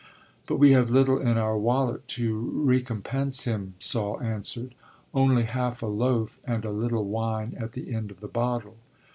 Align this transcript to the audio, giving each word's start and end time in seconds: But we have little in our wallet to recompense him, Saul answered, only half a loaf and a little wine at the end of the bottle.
But 0.47 0.55
we 0.55 0.71
have 0.71 0.89
little 0.89 1.19
in 1.19 1.37
our 1.37 1.55
wallet 1.55 2.07
to 2.17 2.35
recompense 2.35 3.43
him, 3.43 3.75
Saul 3.77 4.19
answered, 4.19 4.73
only 5.13 5.43
half 5.43 5.83
a 5.83 5.85
loaf 5.85 6.39
and 6.43 6.65
a 6.65 6.71
little 6.71 7.05
wine 7.05 7.55
at 7.59 7.73
the 7.73 7.93
end 7.93 8.09
of 8.09 8.19
the 8.19 8.27
bottle. 8.27 8.77